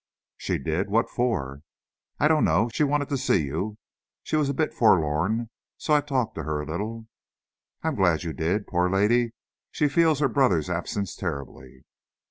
[0.35, 0.89] "She did!
[0.89, 1.61] What for?"
[2.19, 2.71] "I don't know.
[2.73, 3.77] She wanted to see you.
[4.23, 7.05] She was a bit forlorn, so I talked to her a little."
[7.83, 8.65] "I'm glad you did.
[8.65, 9.33] Poor lady,
[9.69, 11.83] she feels her brother's absence terribly."